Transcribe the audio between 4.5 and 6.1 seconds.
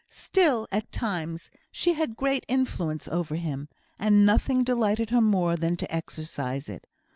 delighted her more than to